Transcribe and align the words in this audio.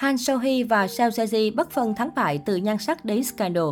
Han 0.00 0.16
So-hee 0.16 0.68
và 0.68 0.88
Seo 0.88 1.10
Se-ji 1.10 1.54
bất 1.54 1.70
phân 1.70 1.94
thắng 1.94 2.10
bại 2.14 2.40
từ 2.44 2.56
nhan 2.56 2.78
sắc 2.78 3.04
đến 3.04 3.24
scandal. 3.24 3.64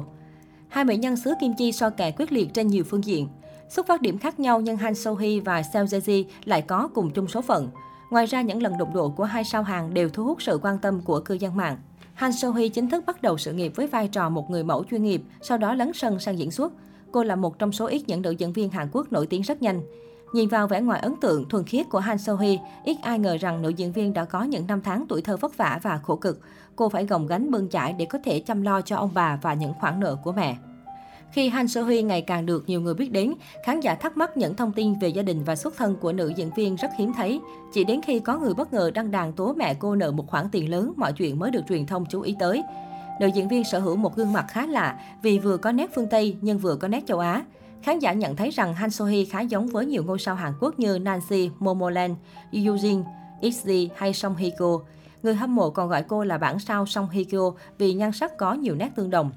Hai 0.69 0.85
mỹ 0.85 0.97
nhân 0.97 1.17
xứ 1.17 1.35
Kim 1.41 1.53
Chi 1.59 1.73
so 1.73 1.91
kè 1.91 2.11
quyết 2.11 2.33
liệt 2.33 2.55
trên 2.55 2.67
nhiều 2.67 2.85
phương 2.85 3.05
diện. 3.05 3.29
Xuất 3.69 3.87
phát 3.87 4.03
điểm 4.03 4.19
khác 4.19 4.41
nhau 4.41 4.61
nhưng 4.61 4.77
Han 4.77 4.93
So-hee 4.93 5.43
và 5.45 5.63
Seo 5.63 5.85
Se-ji 5.85 6.25
lại 6.45 6.63
có 6.63 6.89
cùng 6.95 7.11
chung 7.11 7.29
số 7.29 7.43
phận. 7.43 7.69
Ngoài 8.11 8.27
ra, 8.27 8.43
những 8.43 8.63
lần 8.63 8.79
đụng 8.79 8.93
độ 8.95 9.09
của 9.09 9.25
hai 9.25 9.45
sao 9.45 9.63
hàng 9.63 9.95
đều 9.95 10.09
thu 10.09 10.25
hút 10.25 10.43
sự 10.43 10.59
quan 10.63 10.79
tâm 10.79 11.01
của 11.01 11.21
cư 11.21 11.35
dân 11.35 11.57
mạng. 11.57 11.77
Han 12.15 12.31
So-hee 12.31 12.69
chính 12.69 12.91
thức 12.91 13.05
bắt 13.07 13.23
đầu 13.23 13.39
sự 13.39 13.53
nghiệp 13.53 13.73
với 13.77 13.87
vai 13.87 14.09
trò 14.09 14.29
một 14.29 14.51
người 14.51 14.65
mẫu 14.65 14.85
chuyên 14.91 15.03
nghiệp, 15.03 15.23
sau 15.43 15.59
đó 15.59 15.75
lấn 15.75 15.93
sân 15.95 16.19
sang 16.19 16.39
diễn 16.39 16.51
xuất. 16.51 16.73
Cô 17.13 17.25
là 17.25 17.37
một 17.37 17.59
trong 17.59 17.73
số 17.73 17.87
ít 17.87 18.03
những 18.07 18.23
nữ 18.23 18.31
diễn 18.31 18.53
viên 18.53 18.71
Hàn 18.71 18.89
Quốc 18.93 19.13
nổi 19.13 19.27
tiếng 19.27 19.43
rất 19.43 19.63
nhanh. 19.63 19.81
Nhìn 20.33 20.49
vào 20.49 20.67
vẻ 20.67 20.81
ngoài 20.81 21.01
ấn 21.01 21.17
tượng, 21.21 21.49
thuần 21.49 21.65
khiết 21.65 21.89
của 21.89 21.99
Han 21.99 22.17
So-hee, 22.17 22.59
ít 22.85 22.97
ai 23.03 23.19
ngờ 23.19 23.37
rằng 23.41 23.63
nữ 23.63 23.69
diễn 23.69 23.93
viên 23.93 24.15
đã 24.15 24.25
có 24.25 24.43
những 24.43 24.67
năm 24.67 24.81
tháng 24.85 25.05
tuổi 25.09 25.23
thơ 25.23 25.37
vất 25.37 25.57
vả 25.57 25.81
và 25.83 25.99
khổ 25.99 26.17
cực. 26.17 26.41
Cô 26.77 26.89
phải 26.89 27.07
gồng 27.07 27.27
gánh 27.27 27.51
bươn 27.51 27.69
chải 27.69 27.93
để 27.93 28.05
có 28.05 28.19
thể 28.25 28.41
chăm 28.41 28.63
lo 28.63 28.81
cho 28.81 28.97
ông 28.97 29.11
bà 29.15 29.39
và 29.43 29.55
những 29.55 29.75
khoản 29.81 30.01
nợ 30.01 30.17
của 30.25 30.33
mẹ. 30.33 30.57
Khi 31.33 31.49
Han 31.49 31.69
So 31.69 31.83
Hee 31.83 32.03
ngày 32.03 32.23
càng 32.23 32.47
được 32.47 32.65
nhiều 32.67 32.81
người 32.81 32.95
biết 32.95 33.13
đến, 33.13 33.35
khán 33.65 33.81
giả 33.81 33.95
thắc 33.95 34.17
mắc 34.17 34.37
những 34.37 34.57
thông 34.57 34.73
tin 34.73 34.99
về 34.99 35.09
gia 35.09 35.23
đình 35.23 35.45
và 35.45 35.57
xuất 35.57 35.77
thân 35.77 35.97
của 35.97 36.13
nữ 36.13 36.33
diễn 36.37 36.51
viên 36.57 36.77
rất 36.77 36.89
hiếm 36.99 37.13
thấy. 37.17 37.41
Chỉ 37.73 37.85
đến 37.85 38.01
khi 38.03 38.21
có 38.21 38.39
người 38.39 38.55
bất 38.55 38.73
ngờ 38.73 38.91
đăng 38.95 39.11
đàn 39.11 39.33
tố 39.33 39.53
mẹ 39.53 39.75
cô 39.75 39.95
nợ 39.95 40.11
một 40.13 40.27
khoản 40.27 40.49
tiền 40.53 40.71
lớn, 40.71 40.93
mọi 40.97 41.13
chuyện 41.13 41.39
mới 41.39 41.51
được 41.51 41.63
truyền 41.69 41.87
thông 41.87 42.07
chú 42.07 42.21
ý 42.21 42.37
tới. 42.39 42.63
Nữ 43.21 43.27
diễn 43.27 43.49
viên 43.49 43.65
sở 43.65 43.79
hữu 43.79 43.97
một 43.97 44.17
gương 44.17 44.33
mặt 44.33 44.45
khá 44.49 44.67
lạ 44.67 44.99
vì 45.23 45.39
vừa 45.39 45.57
có 45.57 45.73
nét 45.73 45.91
phương 45.95 46.09
Tây 46.11 46.37
nhưng 46.41 46.59
vừa 46.59 46.77
có 46.77 46.89
nét 46.89 47.01
châu 47.07 47.19
Á. 47.19 47.45
Khán 47.83 47.99
giả 47.99 48.13
nhận 48.13 48.37
thấy 48.37 48.51
rằng 48.51 48.75
Han 48.75 48.91
So 48.91 49.05
Hee 49.05 49.25
khá 49.25 49.41
giống 49.41 49.67
với 49.67 49.87
nhiều 49.87 50.05
ngôi 50.05 50.19
sao 50.19 50.35
Hàn 50.35 50.53
Quốc 50.61 50.79
như 50.79 50.99
Nancy, 50.99 51.51
Momoland, 51.59 52.15
Yujin, 52.53 53.03
XZ 53.41 53.89
hay 53.97 54.13
Song 54.13 54.37
Hye 54.37 54.51
Kyo. 54.51 54.79
Người 55.23 55.35
hâm 55.35 55.55
mộ 55.55 55.71
còn 55.71 55.89
gọi 55.89 56.03
cô 56.03 56.25
là 56.25 56.39
bản 56.39 56.59
sao 56.59 56.87
Song 56.87 57.11
Hye 57.11 57.25
Kyo 57.25 57.53
vì 57.79 57.95
nhan 57.95 58.13
sắc 58.13 58.37
có 58.37 58.55
nhiều 58.55 58.75
nét 58.75 58.89
tương 58.97 59.11
đồng. 59.11 59.31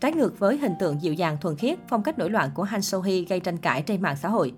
Trái 0.00 0.12
ngược 0.12 0.38
với 0.38 0.56
hình 0.56 0.74
tượng 0.78 1.02
dịu 1.02 1.14
dàng 1.14 1.36
thuần 1.40 1.56
khiết, 1.56 1.78
phong 1.88 2.02
cách 2.02 2.18
nổi 2.18 2.30
loạn 2.30 2.50
của 2.54 2.62
Han 2.62 2.82
So 2.82 3.00
Hee 3.00 3.20
gây 3.20 3.40
tranh 3.40 3.58
cãi 3.58 3.82
trên 3.82 4.02
mạng 4.02 4.16
xã 4.22 4.28
hội. 4.28 4.52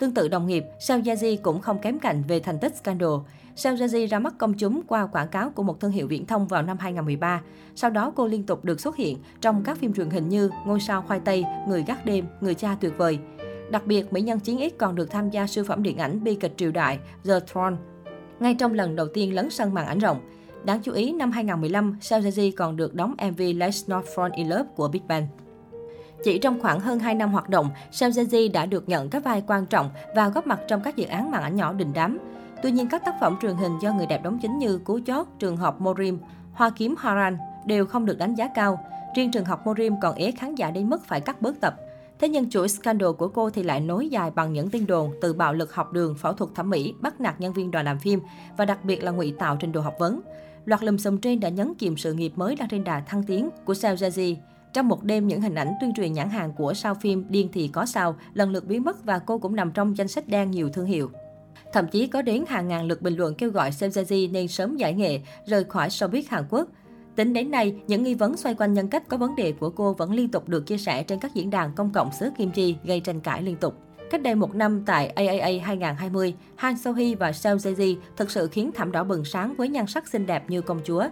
Tương 0.00 0.14
tự 0.14 0.28
đồng 0.28 0.46
nghiệp, 0.46 0.64
Seo 0.78 1.00
Yaji 1.00 1.36
cũng 1.42 1.60
không 1.60 1.78
kém 1.78 1.98
cạnh 1.98 2.22
về 2.28 2.40
thành 2.40 2.58
tích 2.58 2.76
scandal. 2.76 3.08
Seo 3.56 3.74
Yaji 3.74 4.06
ra 4.06 4.18
mắt 4.18 4.34
công 4.38 4.54
chúng 4.54 4.82
qua 4.86 5.06
quảng 5.06 5.28
cáo 5.28 5.50
của 5.50 5.62
một 5.62 5.80
thương 5.80 5.90
hiệu 5.90 6.06
viễn 6.06 6.26
thông 6.26 6.46
vào 6.46 6.62
năm 6.62 6.78
2013. 6.78 7.42
Sau 7.74 7.90
đó 7.90 8.12
cô 8.16 8.26
liên 8.26 8.42
tục 8.42 8.64
được 8.64 8.80
xuất 8.80 8.96
hiện 8.96 9.18
trong 9.40 9.62
các 9.64 9.78
phim 9.78 9.92
truyền 9.92 10.10
hình 10.10 10.28
như 10.28 10.50
Ngôi 10.66 10.80
sao 10.80 11.02
khoai 11.02 11.20
tây, 11.20 11.44
Người 11.68 11.84
gác 11.86 12.06
đêm, 12.06 12.26
Người 12.40 12.54
cha 12.54 12.76
tuyệt 12.80 12.92
vời. 12.96 13.18
Đặc 13.70 13.86
biệt, 13.86 14.12
mỹ 14.12 14.20
nhân 14.20 14.40
chiến 14.40 14.58
ít 14.58 14.74
còn 14.78 14.94
được 14.94 15.10
tham 15.10 15.30
gia 15.30 15.46
siêu 15.46 15.64
phẩm 15.64 15.82
điện 15.82 15.98
ảnh 15.98 16.24
bi 16.24 16.34
kịch 16.34 16.54
triều 16.56 16.72
đại 16.72 16.98
The 17.24 17.40
Throne. 17.40 17.76
Ngay 18.40 18.54
trong 18.54 18.74
lần 18.74 18.96
đầu 18.96 19.06
tiên 19.14 19.34
lấn 19.34 19.50
sân 19.50 19.74
màn 19.74 19.86
ảnh 19.86 19.98
rộng, 19.98 20.20
Đáng 20.64 20.80
chú 20.82 20.92
ý, 20.92 21.12
năm 21.12 21.30
2015, 21.30 21.96
Seo 22.00 22.20
Yaji 22.20 22.52
còn 22.56 22.76
được 22.76 22.94
đóng 22.94 23.14
MV 23.30 23.40
Let's 23.40 23.84
Not 23.86 24.04
Fall 24.14 24.30
in 24.34 24.48
Love 24.48 24.64
của 24.76 24.88
Big 24.88 25.02
Bang. 25.08 25.26
Chỉ 26.24 26.38
trong 26.38 26.60
khoảng 26.60 26.80
hơn 26.80 26.98
2 26.98 27.14
năm 27.14 27.32
hoạt 27.32 27.48
động, 27.48 27.70
Sam 27.90 28.10
Zenji 28.10 28.52
đã 28.52 28.66
được 28.66 28.88
nhận 28.88 29.10
các 29.10 29.24
vai 29.24 29.42
quan 29.46 29.66
trọng 29.66 29.90
và 30.14 30.28
góp 30.28 30.46
mặt 30.46 30.60
trong 30.68 30.80
các 30.82 30.96
dự 30.96 31.06
án 31.06 31.30
màn 31.30 31.42
ảnh 31.42 31.56
nhỏ 31.56 31.72
đình 31.72 31.92
đám. 31.94 32.18
Tuy 32.62 32.70
nhiên, 32.70 32.88
các 32.88 33.04
tác 33.04 33.14
phẩm 33.20 33.36
truyền 33.42 33.56
hình 33.56 33.72
do 33.82 33.92
người 33.92 34.06
đẹp 34.06 34.22
đóng 34.22 34.38
chính 34.42 34.58
như 34.58 34.78
Cú 34.78 35.00
Chót, 35.06 35.26
Trường 35.38 35.56
học 35.56 35.80
Morim, 35.80 36.18
Hoa 36.52 36.70
kiếm 36.70 36.94
Haran 36.98 37.38
đều 37.66 37.86
không 37.86 38.06
được 38.06 38.18
đánh 38.18 38.34
giá 38.34 38.48
cao. 38.54 38.84
Riêng 39.16 39.30
trường 39.30 39.44
học 39.44 39.66
Morim 39.66 39.94
còn 40.02 40.14
ế 40.14 40.30
khán 40.30 40.54
giả 40.54 40.70
đến 40.70 40.90
mức 40.90 41.04
phải 41.04 41.20
cắt 41.20 41.42
bớt 41.42 41.60
tập. 41.60 41.76
Thế 42.18 42.28
nhưng 42.28 42.50
chuỗi 42.50 42.68
scandal 42.68 43.12
của 43.18 43.28
cô 43.28 43.50
thì 43.50 43.62
lại 43.62 43.80
nối 43.80 44.08
dài 44.08 44.30
bằng 44.30 44.52
những 44.52 44.70
tin 44.70 44.86
đồn 44.86 45.10
từ 45.20 45.32
bạo 45.32 45.54
lực 45.54 45.74
học 45.74 45.92
đường, 45.92 46.14
phẫu 46.14 46.32
thuật 46.32 46.50
thẩm 46.54 46.70
mỹ, 46.70 46.94
bắt 47.00 47.20
nạt 47.20 47.40
nhân 47.40 47.52
viên 47.52 47.70
đoàn 47.70 47.84
làm 47.84 47.98
phim 47.98 48.20
và 48.56 48.64
đặc 48.64 48.84
biệt 48.84 49.04
là 49.04 49.10
ngụy 49.10 49.34
tạo 49.38 49.56
trình 49.56 49.72
độ 49.72 49.80
học 49.80 49.94
vấn. 49.98 50.20
Loạt 50.64 50.82
lùm 50.82 50.96
xùm 50.96 51.18
trên 51.18 51.40
đã 51.40 51.48
nhấn 51.48 51.74
chìm 51.74 51.96
sự 51.96 52.12
nghiệp 52.12 52.32
mới 52.36 52.56
đang 52.56 52.68
trên 52.68 52.84
đà 52.84 53.00
thăng 53.00 53.22
tiến 53.22 53.50
của 53.64 53.74
Seo 53.74 53.94
Jae 53.94 54.36
trong 54.72 54.88
một 54.88 55.04
đêm, 55.04 55.28
những 55.28 55.40
hình 55.40 55.54
ảnh 55.54 55.72
tuyên 55.80 55.92
truyền 55.94 56.12
nhãn 56.12 56.28
hàng 56.28 56.52
của 56.52 56.74
sao 56.74 56.94
phim 56.94 57.24
Điên 57.28 57.48
thì 57.52 57.68
có 57.68 57.86
sao 57.86 58.16
lần 58.34 58.50
lượt 58.50 58.66
biến 58.66 58.84
mất 58.84 59.04
và 59.04 59.18
cô 59.18 59.38
cũng 59.38 59.56
nằm 59.56 59.70
trong 59.70 59.96
danh 59.96 60.08
sách 60.08 60.28
đen 60.28 60.50
nhiều 60.50 60.68
thương 60.68 60.86
hiệu. 60.86 61.10
Thậm 61.72 61.86
chí 61.88 62.06
có 62.06 62.22
đến 62.22 62.44
hàng 62.48 62.68
ngàn 62.68 62.86
lượt 62.86 63.02
bình 63.02 63.16
luận 63.16 63.34
kêu 63.34 63.50
gọi 63.50 63.72
Seo 63.72 63.90
Jae 63.90 64.30
nên 64.30 64.48
sớm 64.48 64.76
giải 64.76 64.94
nghệ, 64.94 65.20
rời 65.46 65.64
khỏi 65.64 65.88
showbiz 65.88 66.22
Hàn 66.28 66.44
Quốc. 66.50 66.68
Tính 67.16 67.32
đến 67.32 67.50
nay, 67.50 67.76
những 67.86 68.02
nghi 68.02 68.14
vấn 68.14 68.36
xoay 68.36 68.54
quanh 68.54 68.74
nhân 68.74 68.88
cách 68.88 69.08
có 69.08 69.16
vấn 69.16 69.36
đề 69.36 69.52
của 69.52 69.70
cô 69.70 69.92
vẫn 69.92 70.12
liên 70.12 70.28
tục 70.28 70.48
được 70.48 70.66
chia 70.66 70.78
sẻ 70.78 71.02
trên 71.02 71.20
các 71.20 71.34
diễn 71.34 71.50
đàn 71.50 71.72
công 71.74 71.90
cộng 71.90 72.12
xứ 72.12 72.30
Kim 72.38 72.50
Chi, 72.50 72.76
gây 72.84 73.00
tranh 73.00 73.20
cãi 73.20 73.42
liên 73.42 73.56
tục. 73.56 73.74
Cách 74.10 74.22
đây 74.22 74.34
một 74.34 74.54
năm 74.54 74.82
tại 74.86 75.08
AAA 75.08 75.66
2020, 75.66 76.34
Han 76.56 76.78
So 76.78 76.92
Hee 76.92 77.14
và 77.14 77.32
Seo 77.32 77.56
Jae 77.56 77.74
Ji 77.74 77.96
thực 78.16 78.30
sự 78.30 78.48
khiến 78.52 78.70
thảm 78.74 78.92
đỏ 78.92 79.04
bừng 79.04 79.24
sáng 79.24 79.54
với 79.54 79.68
nhan 79.68 79.86
sắc 79.86 80.08
xinh 80.08 80.26
đẹp 80.26 80.50
như 80.50 80.62
công 80.62 80.80
chúa. 80.84 81.04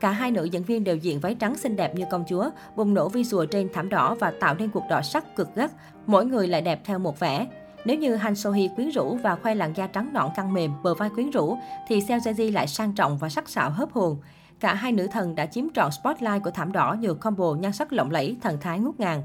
Cả 0.00 0.10
hai 0.10 0.30
nữ 0.30 0.44
diễn 0.44 0.62
viên 0.62 0.84
đều 0.84 0.96
diện 0.96 1.20
váy 1.20 1.34
trắng 1.34 1.56
xinh 1.56 1.76
đẹp 1.76 1.94
như 1.94 2.04
công 2.10 2.24
chúa, 2.28 2.50
bùng 2.76 2.94
nổ 2.94 3.08
visual 3.08 3.46
trên 3.50 3.68
thảm 3.72 3.88
đỏ 3.88 4.14
và 4.20 4.32
tạo 4.40 4.54
nên 4.54 4.70
cuộc 4.70 4.84
đỏ 4.90 5.02
sắc 5.02 5.36
cực 5.36 5.54
gắt, 5.54 5.70
mỗi 6.06 6.26
người 6.26 6.48
lại 6.48 6.62
đẹp 6.62 6.80
theo 6.84 6.98
một 6.98 7.20
vẻ. 7.20 7.46
Nếu 7.84 7.98
như 7.98 8.16
Han 8.16 8.36
So 8.36 8.50
Hee 8.50 8.68
quyến 8.68 8.88
rũ 8.88 9.18
và 9.22 9.36
khoe 9.36 9.54
làn 9.54 9.76
da 9.76 9.86
trắng 9.86 10.10
nõn 10.12 10.30
căng 10.36 10.52
mềm, 10.52 10.72
bờ 10.82 10.94
vai 10.94 11.10
quyến 11.10 11.30
rũ, 11.30 11.58
thì 11.88 12.00
Seo 12.00 12.18
Jae 12.18 12.32
Ji 12.32 12.52
lại 12.52 12.66
sang 12.66 12.92
trọng 12.92 13.18
và 13.18 13.28
sắc 13.28 13.48
sảo 13.48 13.70
hớp 13.70 13.92
hồn. 13.92 14.16
Cả 14.60 14.74
hai 14.74 14.92
nữ 14.92 15.06
thần 15.12 15.34
đã 15.34 15.46
chiếm 15.46 15.64
trọn 15.74 15.92
spotlight 15.92 16.42
của 16.44 16.50
thảm 16.50 16.72
đỏ 16.72 16.96
nhờ 17.00 17.14
combo 17.14 17.54
nhan 17.54 17.72
sắc 17.72 17.92
lộng 17.92 18.10
lẫy, 18.10 18.36
thần 18.42 18.58
thái 18.60 18.78
ngút 18.78 19.00
ngàn. 19.00 19.22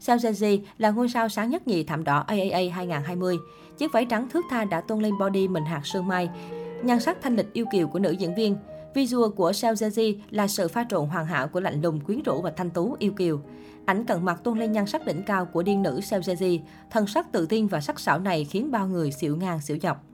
Seo 0.00 0.16
Jae 0.16 0.58
là 0.78 0.90
ngôi 0.90 1.08
sao 1.08 1.28
sáng 1.28 1.50
nhất 1.50 1.66
nhì 1.68 1.84
thảm 1.84 2.04
đỏ 2.04 2.24
AAA 2.26 2.60
2020. 2.72 3.38
Chiếc 3.78 3.92
váy 3.92 4.04
trắng 4.04 4.28
thước 4.28 4.44
tha 4.50 4.64
đã 4.64 4.80
tôn 4.80 5.02
lên 5.02 5.18
body 5.18 5.48
mình 5.48 5.64
hạt 5.64 5.80
sương 5.84 6.08
mai. 6.08 6.28
Nhan 6.82 7.00
sắc 7.00 7.16
thanh 7.22 7.36
lịch 7.36 7.52
yêu 7.52 7.66
kiều 7.72 7.88
của 7.88 7.98
nữ 7.98 8.10
diễn 8.10 8.34
viên. 8.34 8.56
Visual 8.98 9.30
của 9.36 9.52
Seo 9.52 9.74
Jae 9.74 10.14
là 10.30 10.48
sự 10.48 10.68
pha 10.68 10.84
trộn 10.88 11.08
hoàn 11.08 11.26
hảo 11.26 11.48
của 11.48 11.60
lạnh 11.60 11.82
lùng 11.82 12.00
quyến 12.00 12.22
rũ 12.22 12.40
và 12.42 12.50
thanh 12.56 12.70
tú 12.70 12.96
yêu 12.98 13.12
kiều. 13.12 13.40
Ảnh 13.86 14.04
cận 14.04 14.24
mặt 14.24 14.40
tôn 14.44 14.58
lên 14.58 14.72
nhan 14.72 14.86
sắc 14.86 15.06
đỉnh 15.06 15.22
cao 15.22 15.44
của 15.44 15.62
điên 15.62 15.82
nữ 15.82 16.00
Seo 16.00 16.20
Jae 16.20 16.58
Thân 16.90 17.06
sắc 17.06 17.32
tự 17.32 17.46
tin 17.46 17.66
và 17.66 17.80
sắc 17.80 18.00
sảo 18.00 18.18
này 18.18 18.44
khiến 18.44 18.70
bao 18.70 18.88
người 18.88 19.12
xỉu 19.12 19.36
ngang 19.36 19.60
xỉu 19.60 19.76
dọc. 19.82 20.04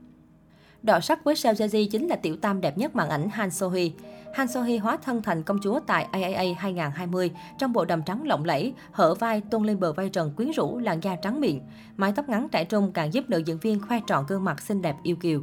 Đọ 0.83 0.99
sắc 0.99 1.23
với 1.23 1.35
Seo 1.35 1.53
Jae 1.53 1.87
chính 1.91 2.07
là 2.07 2.15
tiểu 2.15 2.35
tam 2.37 2.61
đẹp 2.61 2.77
nhất 2.77 2.95
màn 2.95 3.09
ảnh 3.09 3.29
Han 3.29 3.51
So 3.51 3.69
Hee. 3.69 3.89
Han 4.33 4.47
So 4.47 4.61
Hee 4.61 4.77
hóa 4.77 4.97
thân 4.97 5.21
thành 5.21 5.43
công 5.43 5.59
chúa 5.63 5.79
tại 5.79 6.07
AAA 6.11 6.43
2020 6.57 7.31
trong 7.57 7.73
bộ 7.73 7.85
đầm 7.85 8.03
trắng 8.03 8.27
lộng 8.27 8.45
lẫy, 8.45 8.73
hở 8.91 9.13
vai 9.13 9.41
tôn 9.41 9.63
lên 9.63 9.79
bờ 9.79 9.93
vai 9.93 10.09
trần 10.09 10.31
quyến 10.35 10.51
rũ, 10.51 10.77
làn 10.77 10.99
da 10.99 11.15
trắng 11.15 11.41
miệng. 11.41 11.61
Mái 11.97 12.13
tóc 12.15 12.29
ngắn 12.29 12.49
trải 12.49 12.65
trung 12.65 12.91
càng 12.91 13.13
giúp 13.13 13.29
nữ 13.29 13.37
diễn 13.37 13.57
viên 13.57 13.79
khoe 13.79 13.99
trọn 14.07 14.25
gương 14.27 14.43
mặt 14.43 14.61
xinh 14.61 14.81
đẹp 14.81 14.95
yêu 15.03 15.15
kiều. 15.15 15.41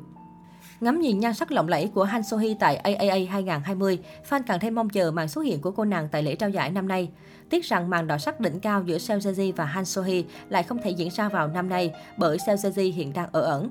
Ngắm 0.83 1.01
nhìn 1.01 1.21
nhan 1.21 1.35
sắc 1.35 1.53
lộng 1.53 1.69
lẫy 1.69 1.91
của 1.95 2.05
Han 2.05 2.23
So 2.23 2.37
Hee 2.37 2.55
tại 2.61 2.77
AAA 2.77 3.31
2020, 3.31 3.99
fan 4.31 4.43
càng 4.47 4.61
thêm 4.61 4.75
mong 4.75 4.89
chờ 4.89 5.11
màn 5.11 5.29
xuất 5.29 5.41
hiện 5.41 5.61
của 5.61 5.71
cô 5.71 5.85
nàng 5.85 6.09
tại 6.13 6.23
lễ 6.23 6.35
trao 6.35 6.51
giải 6.51 6.71
năm 6.71 6.89
nay. 6.89 7.11
Tiếc 7.51 7.65
rằng 7.65 7.91
màn 7.91 8.07
đỏ 8.07 8.19
sắc 8.19 8.41
đỉnh 8.41 8.61
cao 8.61 8.83
giữa 8.83 8.99
Seo 8.99 9.19
Jae 9.19 9.53
và 9.57 9.65
Han 9.65 9.85
So 9.85 10.03
Hee 10.03 10.23
lại 10.49 10.63
không 10.63 10.79
thể 10.85 10.91
diễn 10.91 11.09
ra 11.11 11.29
vào 11.29 11.49
năm 11.49 11.69
nay 11.69 11.93
bởi 12.17 12.39
Seo 12.39 12.57
Jae 12.57 12.93
hiện 12.93 13.13
đang 13.13 13.29
ở 13.33 13.41
ẩn. 13.41 13.71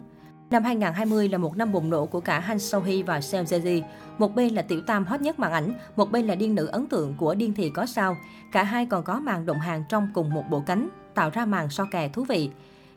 Năm 0.50 0.64
2020 0.64 1.30
là 1.30 1.38
một 1.38 1.58
năm 1.58 1.72
bùng 1.72 1.90
nổ 1.90 2.06
của 2.06 2.20
cả 2.20 2.40
Han 2.40 2.60
So 2.60 2.80
Hee 2.80 3.04
và 3.04 3.22
Seo 3.22 3.44
Jae 3.44 3.62
Ji. 3.62 3.82
Một 4.18 4.36
bên 4.36 4.54
là 4.56 4.62
tiểu 4.62 4.82
tam 4.88 5.06
hot 5.06 5.22
nhất 5.22 5.40
màn 5.40 5.52
ảnh, 5.52 5.74
một 5.96 6.12
bên 6.12 6.28
là 6.28 6.36
điên 6.36 6.56
nữ 6.56 6.66
ấn 6.66 6.88
tượng 6.88 7.14
của 7.18 7.36
điên 7.36 7.54
thì 7.54 7.70
có 7.70 7.86
sao. 7.86 8.18
Cả 8.52 8.64
hai 8.64 8.86
còn 8.86 9.04
có 9.04 9.20
màn 9.20 9.46
động 9.46 9.60
hàng 9.60 9.84
trong 9.90 10.08
cùng 10.14 10.30
một 10.30 10.44
bộ 10.50 10.64
cánh, 10.66 10.90
tạo 11.14 11.30
ra 11.30 11.46
màn 11.46 11.70
so 11.70 11.86
kè 11.92 12.10
thú 12.10 12.24
vị. 12.24 12.50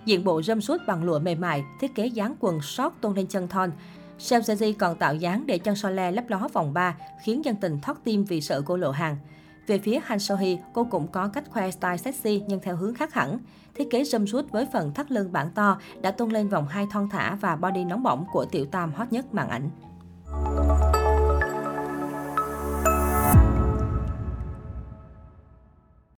Diện 0.05 0.25
bộ 0.25 0.43
râm 0.43 0.61
suốt 0.61 0.77
bằng 0.87 1.05
lụa 1.05 1.19
mềm 1.19 1.41
mại, 1.41 1.65
thiết 1.81 1.95
kế 1.95 2.07
dáng 2.07 2.35
quần 2.41 2.61
short 2.63 2.95
tôn 3.01 3.15
lên 3.15 3.27
chân 3.27 3.49
thon. 3.49 3.71
Seo 4.19 4.41
còn 4.79 4.97
tạo 4.97 5.15
dáng 5.15 5.47
để 5.47 5.59
chân 5.59 5.77
so 5.77 5.91
le 5.91 6.13
lấp 6.13 6.25
ló 6.29 6.49
vòng 6.53 6.75
3, 6.75 6.97
khiến 7.25 7.45
dân 7.45 7.57
tình 7.57 7.81
thoát 7.81 7.99
tim 8.05 8.25
vì 8.25 8.41
sợ 8.41 8.63
cô 8.67 8.77
lộ 8.77 8.91
hàng. 8.91 9.17
Về 9.67 9.79
phía 9.79 10.01
Han 10.05 10.19
So 10.19 10.35
Hee, 10.35 10.57
cô 10.73 10.85
cũng 10.91 11.09
có 11.09 11.29
cách 11.29 11.45
khoe 11.51 11.71
style 11.71 11.97
sexy 11.97 12.43
nhưng 12.49 12.61
theo 12.61 12.77
hướng 12.77 12.95
khác 12.95 13.15
hẳn. 13.15 13.39
Thiết 13.75 13.91
kế 13.91 14.05
râm 14.05 14.27
suốt 14.27 14.51
với 14.51 14.67
phần 14.73 14.95
thắt 14.95 15.13
lưng 15.13 15.33
bản 15.33 15.51
to 15.55 15.79
đã 16.03 16.11
tôn 16.11 16.31
lên 16.31 16.49
vòng 16.49 16.69
hai 16.69 16.87
thon 16.91 17.09
thả 17.09 17.35
và 17.41 17.57
body 17.57 17.85
nóng 17.85 18.03
bỏng 18.03 18.27
của 18.33 18.45
tiểu 18.45 18.67
tam 18.67 18.93
hot 18.93 19.13
nhất 19.13 19.35
màn 19.35 19.49
ảnh. 19.49 19.71